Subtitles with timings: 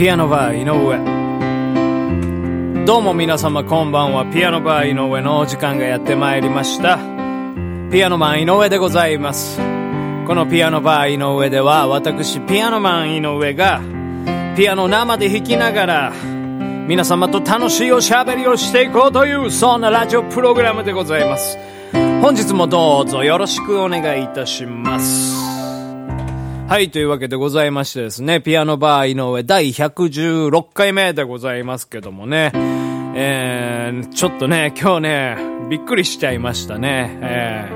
[0.00, 0.96] ピアノバー井上。
[2.86, 4.24] どうも皆様こんばんは。
[4.24, 6.96] ピアノバー井上のお時間がやってまいりました。
[7.92, 9.58] ピアノマン井上でございます。
[10.26, 13.82] このピアノバー井上では私ピアノマン井上が
[14.56, 16.14] ピアノ生で弾きながら
[16.88, 21.58] 皆様と楽しいおしゃべりをしていこうというそんなラジオプログラムでございます。
[22.22, 25.39] 本日もどうぞよろしくお願いいたします。
[26.70, 32.52] はい、というわけでございましてですね、ピアノバー井上第116回目でございますけどもね、
[33.16, 35.36] えー、ちょっとね、今日ね、
[35.68, 37.18] びっくりしちゃいましたね。
[37.22, 37.68] え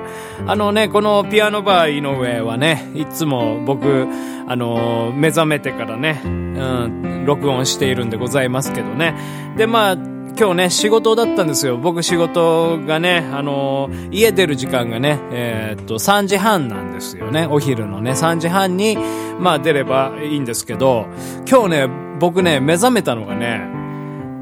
[0.43, 4.07] ー、あのね、このピアノバー井上はね、いつも僕、
[4.47, 9.17] あの目覚めてからね、うん、録音しているんでございますけどね。
[9.57, 11.77] で、まあ、今日ね、仕事だったんですよ。
[11.77, 17.47] 僕仕事がね、あのー、家出る時間がね、えー、っと、3時半なんですよね。
[17.47, 18.99] お昼のね、3時半に、
[19.39, 21.07] まあ出ればいいんですけど、
[21.49, 23.61] 今日ね、僕ね、目覚めたのがね、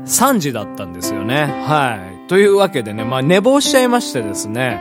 [0.06, 1.44] 3時だったんですよね。
[1.66, 2.28] はい。
[2.28, 4.80] というわけでね、まあ寝坊しちゃいましてですね、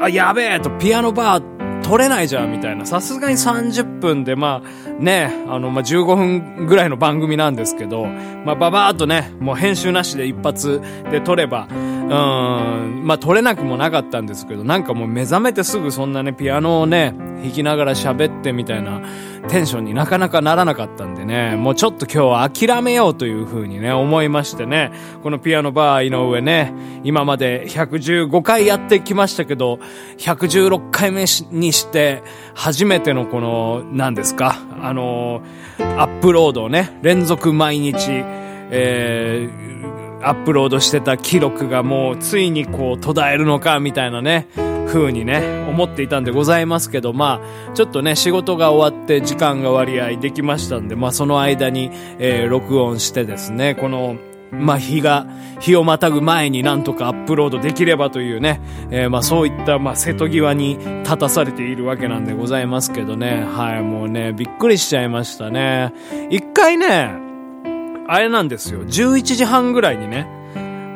[0.00, 2.86] あ、やべえと、ピアノバー取れないじゃんみたいな。
[2.86, 19.02] さすがに30分で、まあ、ね、あの、まあ、15分ぐらいの番組なんですけど、まあ、ばばーっとね、もう編集なしで一発で撮れば、うん、まあ、撮れなくもなかったんですけど、なんかもう目覚めてすぐそんなね、ピアノをね、弾きながら喋ってみたいな
[19.48, 24.92] テンションになかなかならなかったんでね、もうちょっと今日は諦めようという風にね、思いましてね、
[25.22, 26.72] このピアノバー井上ね、
[27.04, 29.78] 今まで115回やってきましたけど、
[30.18, 32.22] 116回目にして
[32.54, 35.42] 初めてのこの、何ですか、あの
[35.78, 44.46] アップロードをね、連続毎日、えー、アップロードしてた記録がもうついにこう途絶えるのかみたいなね、
[44.86, 54.16] 風にね、思っていたんでございますけど、まあ、ちょっとね、仕事が終わって時間が割合できましたんで、まあその間に、えー、録音してですね、この、
[54.60, 55.26] まあ、日が、
[55.60, 58.60] 日をまたぐ前になんとかアップロードできればというね、
[58.90, 63.44] えー、まあ、そういった、まあ、瀬戸際に立たされているわけなんでございますけどね。
[63.44, 65.92] はい、もうね、びっくりしちゃいましたね。
[66.30, 67.10] 一回ね、
[68.06, 68.84] あれなんですよ。
[68.84, 70.28] 11時半ぐらいにね、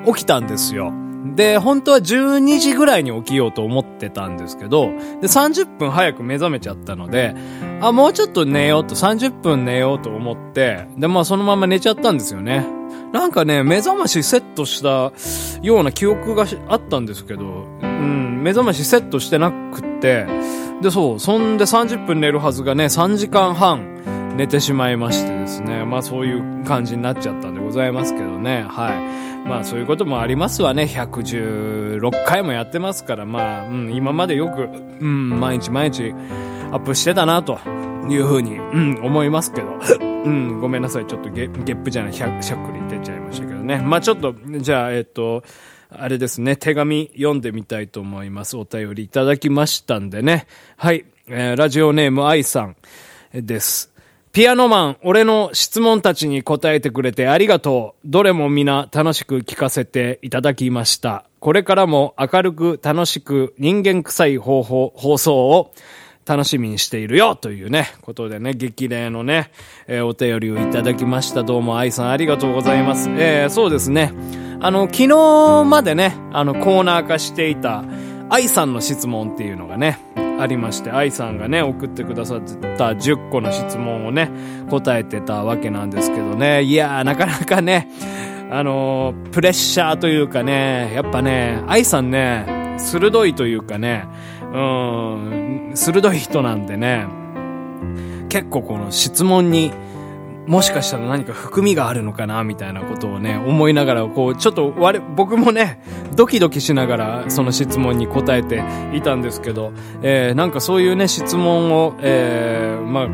[0.07, 0.93] 起きたんですよ。
[1.35, 4.91] で、本当は12時ぐらいに起きようと思ってたんですけど、
[5.21, 7.35] で、30分早く目覚めちゃったので、
[7.81, 12.67] あ、もうちょっと寝ようと、30分寝ようと思って、で、まあそのまま寝ちゃったんですよね。
[13.13, 15.13] なんかね、目覚ましセットした
[15.63, 20.27] ような記憶があったんですけど、うん、目覚ましセットしてなくって、
[20.83, 29.49] で、そう、そんで30分寝るはずがね、3時間半寝てしまいましてですね、まあそういう感じになっちゃったんでございますけどね、はい。
[29.49, 34.69] まあそういうこともありますわね、116回もやってますから、まあ、うん、今までよく、
[35.01, 36.13] うん、毎日毎日
[36.71, 37.59] アップしてたな、と
[38.15, 39.79] いうふうに、うん、思いますけど。
[40.01, 41.07] うん、ごめんなさい。
[41.07, 43.81] ちょっとゲゲップじゃない、しゃっくり出ちゃいましたけどね。
[43.85, 45.43] まあちょっと、じゃあ、えっと、
[45.91, 48.57] あれですね、手紙読んでみたいと思います。
[48.57, 50.47] お便りいただきましたんでね。
[50.77, 52.77] はい、えー、ラジオネーム愛さん
[53.33, 53.93] です。
[54.33, 58.09] ピアノマン、俺の質問たちに答えてくれてありがとう。
[58.09, 61.25] どれも皆楽しく聞かせていただきました。
[61.41, 65.73] これからも明るく楽しく人間臭い方法、放送を
[66.29, 69.51] 楽しみにしているよというね、ことでね、激励のね、
[69.87, 71.43] えー、お便りをいただきました。
[71.43, 73.09] どうも愛さんありがとうございます。
[73.09, 74.13] えー、そうですね。
[74.61, 77.83] あの、昨日までね、あの、コーナー化していた、
[78.29, 80.01] 愛さんの質問っていうのがね、
[80.39, 82.41] ありまして、愛さんがね、送ってくださっ
[82.77, 84.31] た10個の質問をね、
[84.69, 86.63] 答えてたわけなんですけどね。
[86.63, 87.89] いやー、なかなかね、
[88.51, 94.07] あのー、プレッシャーというかね、やっぱね、愛さんね、鋭いというかね、
[94.53, 97.07] うん、鋭い人なんでね、
[98.29, 99.73] 結構この質問に、
[100.47, 105.81] もしかしたら何か含みがあるのかなみたいなことをね、思いながら、こう、ちょっと我、僕もね、
[106.17, 108.63] ドキドキしながらその質問に答えて
[108.95, 109.73] いたんですけど、
[110.03, 113.09] えー、なんかそういうね、質問を、えー、まあ、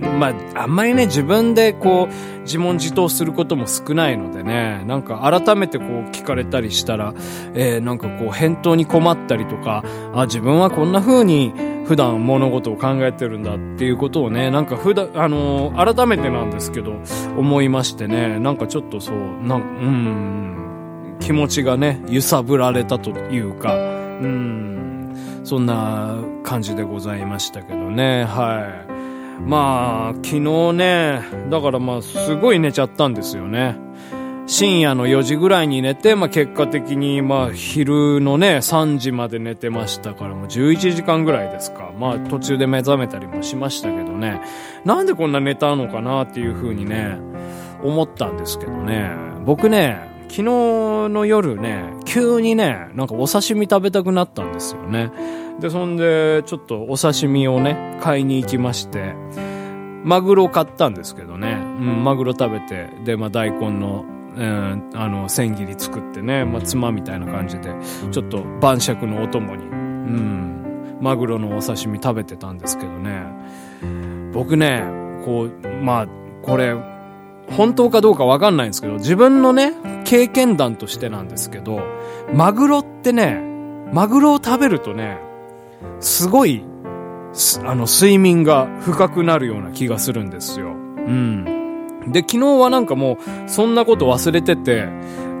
[0.00, 7.14] まあ、あんまりね、自分でこう、自問自答することも少ないのでね、なんか改めてこう聞かれたりしたら、
[7.54, 11.52] えー、なんかこう返答に困ったりとか、あ、自分はこんな風に
[11.86, 17.00] 普段物事を考えてるんだっていうことをね、なんか普段、あのー、改めてなんですけど、
[17.36, 23.78] 思いましてね、なんかちょっとそう、なんうん、気持ちがね、揺さぶられたというか、う
[24.26, 28.93] ん、そんな感じでございましたけどね、はい。
[29.46, 33.76] まあ、昨日ね、だからまあ、すごい寝ちゃったんですよね。
[34.46, 41.92] 深夜の4時ぐらいに寝て、まあ結果的にまあ昼のね、3時まで寝てましたから、もう11時間ぐらいですか。
[41.98, 44.42] まあ途中で目覚めたりもしましたけどね。
[44.84, 47.16] なんでこんな寝たのかなっていう風にね、
[47.82, 49.12] 思ったんですけどね、
[49.46, 55.12] 僕ね、昨日の夜ね、急にね、なんかお刺身食べたくなったんですよね。
[55.60, 59.14] で、そんで、ちょっとお刺身をね、買いに行きまして、
[60.04, 64.04] マグロ買ったんですけどね、うん、マグロ食べて、で、まあ大根の、
[64.36, 67.72] うん、あの、千切り作ってね、まあ、つまみたいな感じで、
[68.10, 73.22] ちょっと晩酌のお供に、うん、マグロのお刺身食べてたんですけどね、
[74.32, 74.82] 僕ね、
[75.24, 76.08] こう、まあ、
[76.42, 76.74] これ、
[77.50, 79.72] 本当かどうかわかんないんですけど、自分のね、
[80.04, 81.80] 経験談としてなんですけど、
[82.32, 83.40] マグロってね、
[83.92, 85.18] マグロを食べるとね、
[86.00, 86.64] すごい、
[87.64, 90.68] あの、睡眠が深くなるような気がするんですよ。
[90.68, 91.44] うん。
[92.08, 93.16] で、昨日はなんかもう、
[93.48, 94.88] そんなこと忘れてて、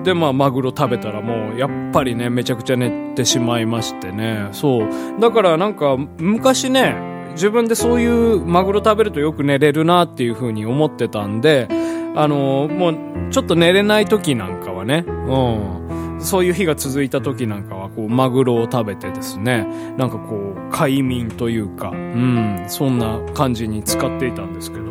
[0.04, 4.48] で、まあ、マグロ食べたらもう、やっぱりね、めちゃくちゃ寝てしまいましてね。
[4.52, 4.88] そう。
[5.20, 11.68] だからなんか、昔ね、自分でそういうマグロ食べるとよく寝れるなっていう風に思ってたんで、
[12.16, 12.96] あの、もう、
[13.30, 19.66] ちょっと寝れない時なんかはね、うん、そういう日が続いた時なんかは、こう、マグロを食べてですね、
[19.96, 24.84] なんかこう、快眠というか、うん、そんな感じに使っていたんですけど、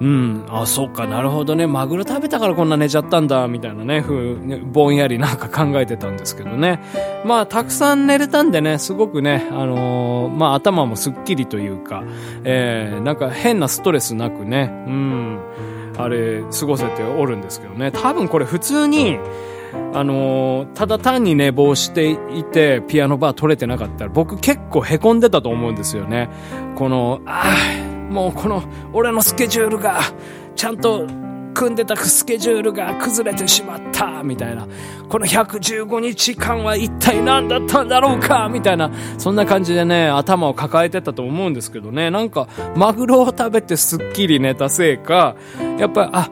[0.00, 0.44] うん。
[0.48, 1.66] あ、そっか、なるほどね。
[1.66, 6.80] マグロ食べたからこんな寝ちゃったんだ、みたいなね、ふう、ね、ぼんやりなんか考えてたんですけどね。
[7.26, 12.02] まあ、たくさん寝れたんでね、すごくね、あのー、まあ、頭もすっきりというか、
[12.44, 15.38] えー、なんか変なストレスなくね、うん。
[15.98, 17.90] あれ、過ごせておるんですけどね。
[17.92, 19.18] 多分これ普通に、
[19.92, 26.30] あのー、ただ単に寝坊していて、ピアノバー取れてなかったら、僕結構凹んでたと思うんですよね。
[26.76, 27.42] この、あ
[27.86, 28.62] あ、もうこの、
[28.92, 30.00] 俺のスケジュールが、
[30.56, 31.06] ちゃんと
[31.54, 34.66] 組んでたスケジュールが崩れてしまったみたいな。
[35.08, 38.90] この115日間は一体何だったんだろうかみたいな。
[39.18, 42.10] そんな感じでね、頭を抱えてたと思うんですけどね。
[42.10, 45.36] なんか、マグロを食べてすっきり寝たせいか、
[45.78, 46.30] やっぱり、あ、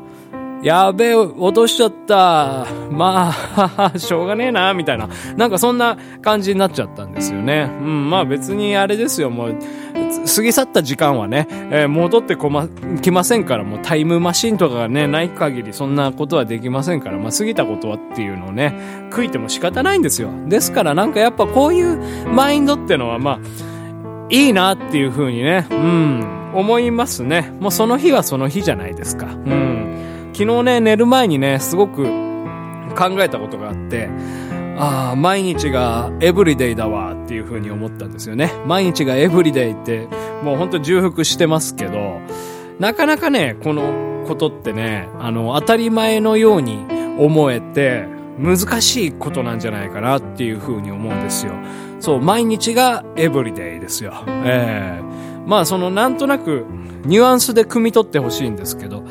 [0.63, 2.67] やべえ、落としちゃった。
[2.91, 5.09] まあ、しょうがねえな、みたいな。
[5.37, 7.71] なんかそんな感じになっちゃったんですよね。
[7.81, 9.57] うん、まあ別にあれですよ、もう、
[10.35, 12.67] 過ぎ去った時間はね、えー、戻ってこま、
[13.03, 18.75] 来ませんから、もうタイムマシンとかがね、ない限りそんなことはできませんから、まあ過ぎたことはっていうのをね、
[19.11, 20.31] 悔いても仕方ないんですよ。
[20.49, 23.39] ですからなんかやっぱこういうマインドってのはまあ、
[24.31, 27.53] いいなっていう風にね、うん、思いますね。
[27.61, 29.27] もうその日はその日じゃないですか。
[29.27, 30.18] うん。
[30.33, 32.05] 昨日ね、寝る前にね、すごく
[32.97, 34.09] 考えたことがあって、
[34.77, 38.53] ああ、毎日がエブリデイだわっていう風に思ったんですよね。
[38.67, 40.09] 毎日がエブリデイって、
[40.43, 42.21] もうほんと重複してますけど、
[42.79, 46.87] なかなかね、このことってね、あの、当たり前のように
[47.19, 48.07] 思えて、
[48.39, 51.53] 難しいことなんじゃないかなっていう風に思うんですよ。
[51.99, 54.23] そう、毎日がエブリデイですよ。
[54.45, 56.65] ええー、まあそのなんとなく
[57.05, 59.03] ニュアンスで汲み取ってほしいんですけど、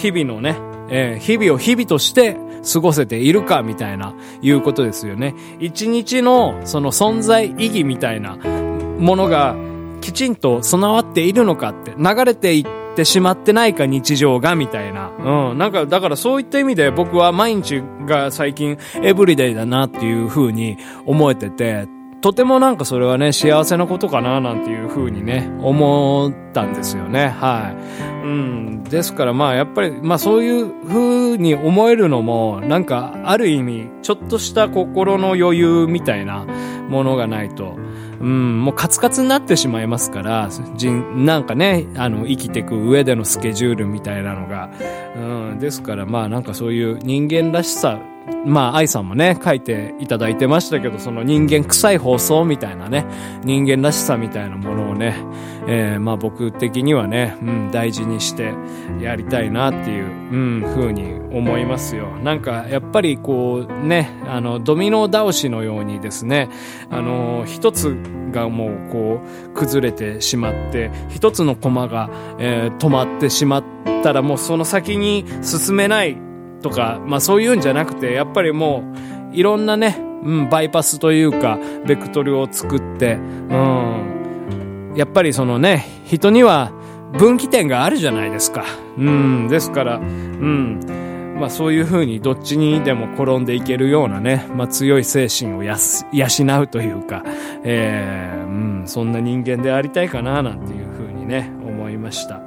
[0.00, 0.56] 日々のね、
[0.88, 2.36] えー、日々を日々として
[2.72, 5.34] 過ごせているかみたいな、いうことですよね。
[5.60, 9.54] 一日のその存在意義みたいなものが
[10.00, 15.10] きちんと備わっているのかって、流れていってしまってないか日常がみたいな。
[15.50, 15.58] うん。
[15.58, 21.86] なんか、だからそういった意味で僕は毎日が最近エブリデイだなっていう風に思えてて、
[22.20, 27.28] とてもなんかそれはね、幸せなことかななんていう風にね、思ったんですよね。
[27.28, 27.74] は
[28.22, 28.26] い。
[28.26, 28.84] うん。
[28.84, 36.44] ですからまあやっぱり、まあそういう風に思えるのも、なんかある意味、ちょっとした心の余裕みたいな
[36.88, 37.78] ものがないと、
[38.20, 44.70] うん、もうカツカツになってしまいますから、人、なんかね、あの、生きていく上でのスケジュールみたいなのが、
[45.16, 47.98] うん、ですからまあなんかそういう人間らしさ
[48.44, 53.04] まあ、愛さんもね、書いていただいてましたけど、その人間臭い放送みたいなね、
[53.44, 55.16] 人間らしさみたいなものをね、
[55.72, 58.52] えー、まあ僕的にはね、うん、大事にして
[59.00, 60.08] やりたいなっていう、う
[60.58, 62.08] ん、風に思いますよ。
[62.24, 66.48] なんか、やっぱりこう、ね、あの、ドミノ倒しのようにですね、
[66.90, 67.96] あの、一つ
[68.32, 72.10] がもうこう、崩れてしまって、一つのコマが、
[72.40, 73.64] えー、止まってしまっ
[74.02, 76.16] たらもうその先に進めない
[76.62, 78.82] とか、まあそういうんじゃなくて、やっぱりも
[79.32, 83.18] う、いろんなね、うん、バイパスというか、ベクトルを作って、う
[83.54, 84.19] ん、
[84.96, 86.72] やっぱりそのね、人には
[87.18, 88.64] 分岐点があるじゃないですか。
[88.96, 90.80] うん、ですから、うん、
[91.38, 96.26] まあそういうふうにどっちにでも転んでいけるようなね、まあ強い精神をやす養
[96.62, 97.22] うというか、
[97.64, 102.40] えー、うん、そんな人間でありたいかな、なんていうふうにね、思いました。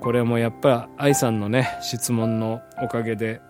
[0.00, 3.40] これもやっぱ愛さんのね質問のおかげで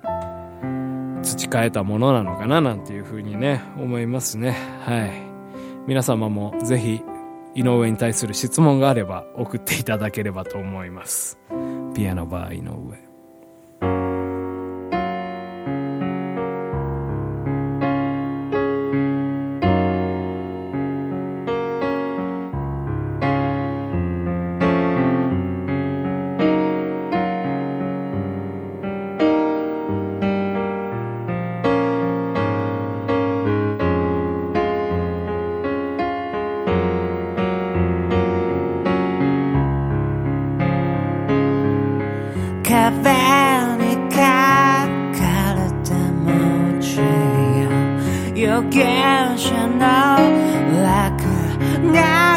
[1.22, 5.12] 培えたものなのかななんていうふうにね思いますねはい
[5.86, 7.02] 皆様もぜひ
[7.58, 11.40] 井上に対する質問があれば送っていただければと思います。
[11.92, 13.07] ピアノバー井上。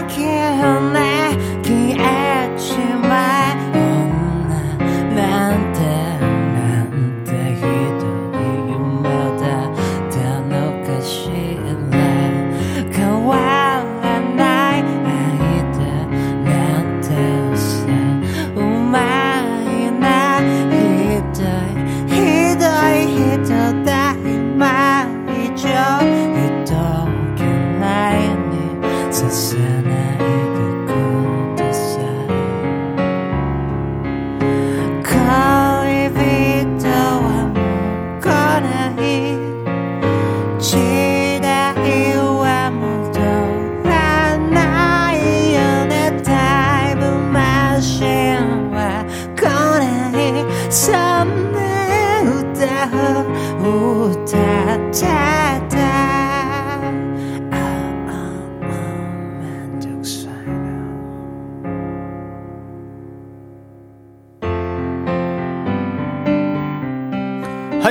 [0.01, 0.80] I can't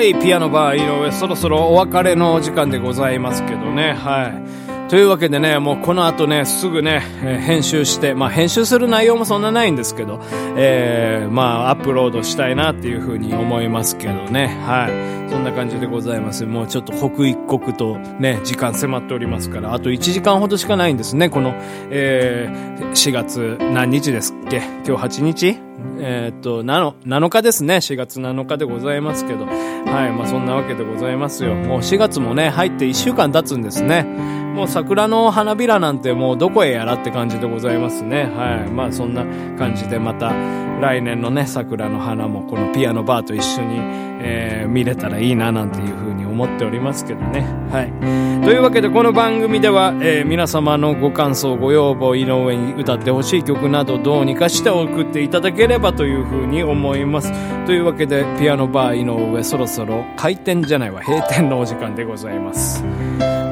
[0.03, 4.70] い、ピアノバー井上、そろそろお別れのお時間でございますけどね、はい。
[4.91, 10.21] というわけでね、もうこの後ね、すぐね、えー編集して、まあ編集する内容もそんなないんですけど、
[10.57, 15.31] えー、まあアップロードしたいなっていうふうに思いますけどね、はい。
[15.31, 16.45] そんな感じでございます。
[16.45, 21.55] もうちょっと刻一刻とね、時間迫っておりますから、あと1時間ほどしかないんですね、この、
[21.91, 24.61] えー、4月何日ですっけ？
[24.85, 25.59] 今日8日？
[26.01, 27.77] えーっと、7, 7日ですね。
[27.77, 29.47] 4月7日でございますけど。
[29.47, 30.13] はい。
[30.13, 31.55] まあそんなわけでございますよ。
[31.55, 34.40] もう4月もね、入って1週間経つんですね。
[34.61, 38.25] もう桜の花びらなんてもうどこへやらって感じでございますね。
[38.25, 38.71] はい。
[38.71, 39.25] まあそんな
[39.57, 40.35] 感じでまた
[40.83, 43.79] 来年のね、桜の花もこのピアノバーと一緒に、
[44.23, 47.41] えー見れたらいいななんていうふうに思っておりますけどね。
[47.73, 48.45] はい。
[48.45, 57.33] というわけでこの番組では、えー皆様のご感想、ご要望、井上に歌ってほしい曲などどうにかして送っていただければというふうに思います。
[57.65, 62.85] というわけでピアノバー井上そろそろ開店じゃないわ、閉店のお時間でございます。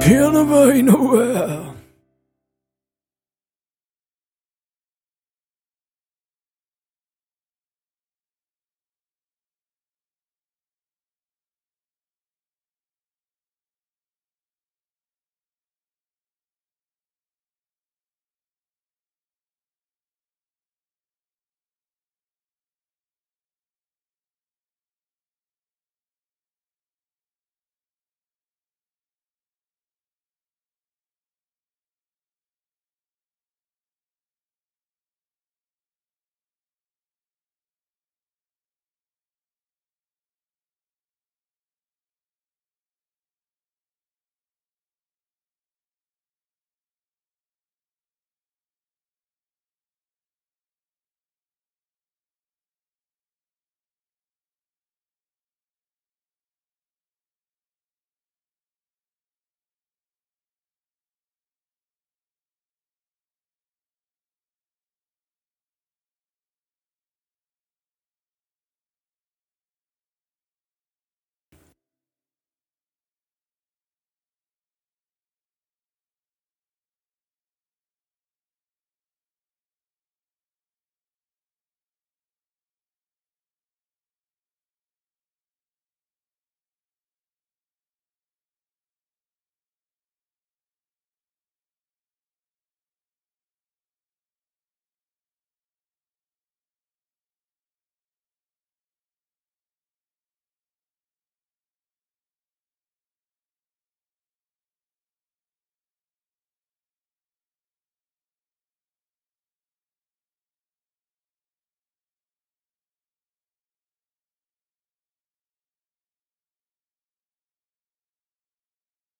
[0.08, 1.77] ピアノバー井上。